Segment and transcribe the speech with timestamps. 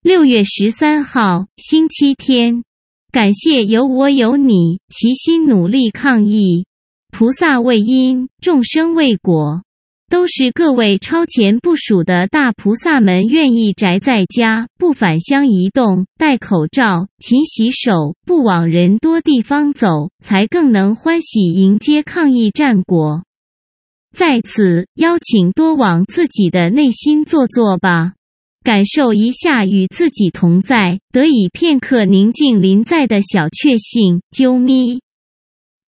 [0.00, 2.62] 六月十三号，星期天。
[3.10, 6.66] 感谢有我有你，齐心努力抗疫。
[7.10, 9.64] 菩萨为因，众生为果，
[10.08, 23.24] 都是各位超前部署的大菩萨们愿意宅在家，不返乡移动，戴口罩，勤洗手，不往人多地方走，才更能欢喜迎接抗疫战果。
[24.12, 28.12] 在此，邀请多往自己的内心坐坐吧。
[28.68, 35.00] 感受一下与自己同在，得以片刻宁静临在的小确幸，啾咪。